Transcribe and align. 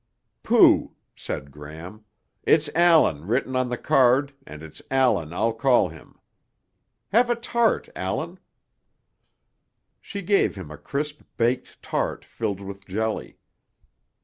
"Pooh," 0.41 0.95
said 1.15 1.51
Gram. 1.51 2.05
"It's 2.41 2.71
Allan 2.73 3.27
written 3.27 3.55
on 3.55 3.69
the 3.69 3.77
card 3.77 4.33
and 4.47 4.63
it's 4.63 4.81
Allan 4.89 5.31
I'll 5.31 5.53
call 5.53 5.89
him. 5.89 6.17
Have 7.09 7.29
a 7.29 7.35
tart, 7.35 7.87
Allan." 7.95 8.39
She 9.99 10.23
gave 10.23 10.55
him 10.55 10.71
a 10.71 10.77
crisp 10.79 11.21
baked 11.37 11.83
tart 11.83 12.25
filled 12.25 12.61
with 12.61 12.87
jelly. 12.87 13.37